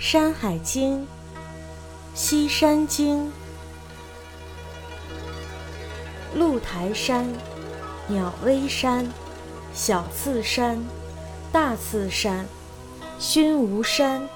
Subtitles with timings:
[0.00, 1.02] 山海经》
[2.14, 3.30] 西山经。
[6.34, 7.30] 鹿台山、
[8.08, 9.06] 鸟微山、
[9.74, 10.82] 小次山、
[11.52, 12.46] 大次山、
[13.18, 14.26] 熏无山、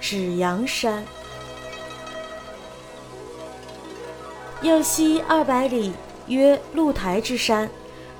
[0.00, 1.04] 指阳山。
[4.62, 5.92] 右西二百里，
[6.26, 7.68] 曰鹿台之山，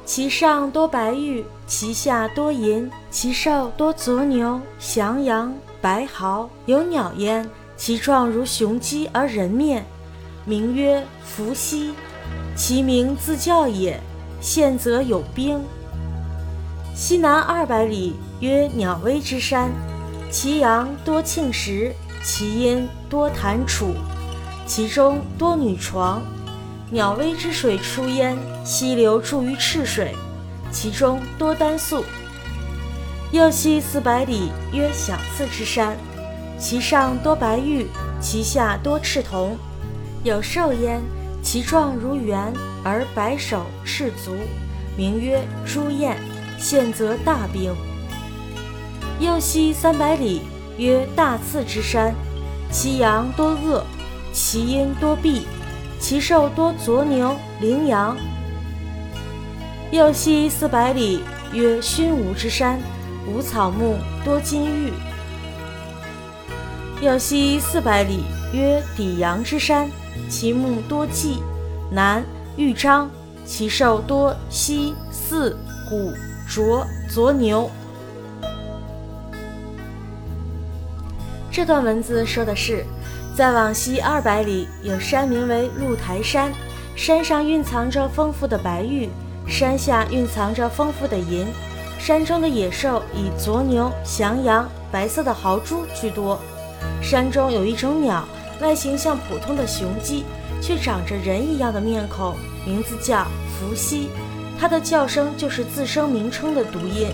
[0.05, 9.85] 其上多白玉，其下多银，其兽多左牛、翔羊、白毫，有鸟焉，其状如雄鸡而人面，
[10.45, 11.93] 名曰伏羲。
[12.55, 14.01] 其名自教也。
[14.41, 15.61] 现则有兵。
[16.95, 19.71] 西南二百里，曰鸟微之山，
[20.31, 21.93] 其阳多庆石，
[22.25, 23.95] 其阴多弹楚，
[24.67, 26.23] 其中多女床。
[26.91, 30.15] 鸟微之水出焉，溪流注于赤水，
[30.71, 32.05] 其中多丹素。
[33.33, 35.97] 右西四百里，曰小次之山，
[36.59, 37.87] 其上多白玉，
[38.21, 39.57] 其下多赤铜，
[40.23, 41.01] 有兽焉。
[41.43, 42.53] 其状如猿，
[42.85, 44.37] 而白首赤足，
[44.97, 46.17] 名曰朱燕。
[46.59, 47.75] 现则大兵。
[49.19, 50.43] 右西三百里，
[50.77, 52.15] 曰大次之山，
[52.71, 53.83] 其阳多恶，
[54.33, 55.47] 其阴多闭，
[55.99, 58.15] 其兽多左牛、羚羊。
[59.91, 62.79] 右西四百里，曰熏吾之山，
[63.27, 64.93] 无草木，多金玉。
[67.01, 69.91] 右西四百里，曰底阳之山。
[70.29, 71.39] 其木多骥，
[71.91, 72.23] 南
[72.57, 73.11] 豫章，
[73.45, 75.55] 其兽多犀、兕、
[75.89, 76.13] 虎、
[76.47, 77.71] 卓、左牛。
[81.51, 82.85] 这段文字说的是，
[83.35, 86.53] 再往西二百里有山，名为鹿台山，
[86.95, 89.09] 山上蕴藏着丰富的白玉，
[89.47, 91.47] 山下蕴藏着丰富的银，
[92.05, 96.37] 山中的野兽以左牛、翔羊、白色的豪猪居多，
[97.01, 98.27] 山中有一种鸟。
[98.61, 100.25] 外形像普通的雄鸡，
[100.61, 102.35] 却长着人一样的面孔，
[102.67, 103.25] 名字叫
[103.55, 104.09] 伏羲。
[104.59, 107.13] 它的叫声就是自生名称的读音，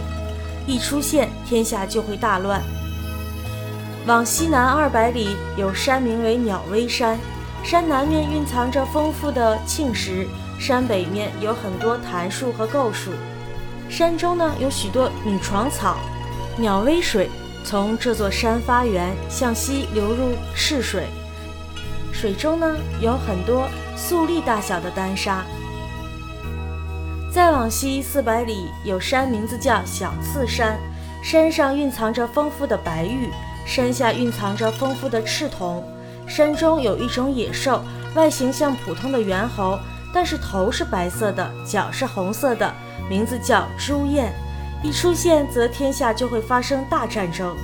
[0.66, 2.62] 一出现，天下就会大乱。
[4.06, 7.18] 往西南二百里有山，名为鸟微山，
[7.62, 10.26] 山南面蕴藏着丰富的磬石，
[10.58, 13.10] 山北面有很多檀树和构树，
[13.88, 15.96] 山中呢有许多女床草，
[16.56, 17.28] 鸟微水
[17.64, 21.06] 从这座山发源，向西流入赤水。
[22.12, 25.44] 水中呢有很多粟粒大小的丹砂。
[27.30, 30.78] 再往西四百里有山，名字叫小次山，
[31.22, 33.30] 山上蕴藏着丰富的白玉，
[33.66, 35.82] 山下蕴藏着丰富的赤铜。
[36.26, 37.82] 山中有一种野兽，
[38.14, 39.78] 外形像普通的猿猴，
[40.12, 42.72] 但是头是白色的，脚是红色的，
[43.08, 44.32] 名字叫朱燕。
[44.82, 47.56] 一出现，则天下就会发生大战争。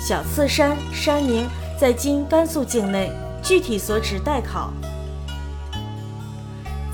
[0.00, 1.48] 小次山山名
[1.78, 3.10] 在今甘肃境内。
[3.44, 4.72] 具体所指待考。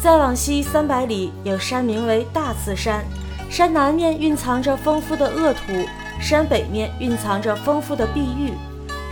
[0.01, 3.05] 再往西三百里有山，名为大次山，
[3.51, 5.61] 山南面蕴藏着丰富的恶土，
[6.19, 8.55] 山北面蕴藏着丰富的碧玉。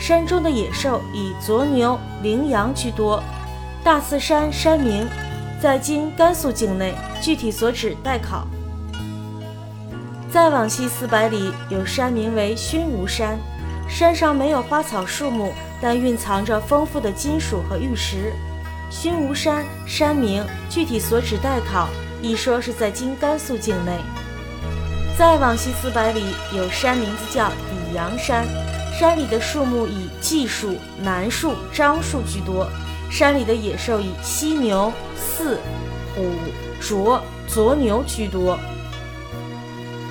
[0.01, 3.23] 山中的野兽以左牛、羚羊居多。
[3.85, 5.07] 大次山山名
[5.67, 8.47] 在今甘肃境内，具体所指待考。
[10.31, 13.37] 再往西四百里有山，名为熏无山，
[13.89, 15.53] 山上没有花草树木。
[15.83, 18.33] 但蕴藏着丰富的金属和玉石。
[18.93, 21.89] 熏无山山名具体所指待考，
[22.23, 23.99] 一说是在今甘肃境内。
[25.19, 28.47] 再往西四百里有山，名字叫底阳山，
[28.97, 32.69] 山里的树木以季树、楠树、樟树居多，
[33.11, 35.59] 山里的野兽以犀牛、四、
[36.15, 36.31] 虎、
[36.81, 38.59] 卓、卓牛居多。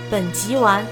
[0.09, 0.85] 本集完。